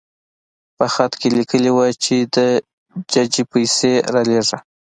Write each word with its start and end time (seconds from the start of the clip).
په 0.77 0.85
خط 0.93 1.11
کې 1.19 1.27
لیکلي 1.37 1.71
وو 1.73 1.85
چې 2.03 2.15
د 2.35 2.37
ججې 3.11 3.43
پیسې 3.51 3.93
رالېږه. 4.13 4.57